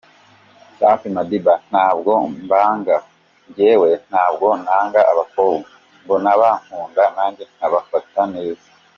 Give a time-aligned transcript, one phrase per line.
[0.77, 2.11] Safi Madiba: Ntabwo
[2.43, 2.95] mbanga,
[3.47, 5.67] njyewe ntabwo nanga abakobwa,
[6.03, 8.67] mbona bankunda, nanjye nkabafata neza.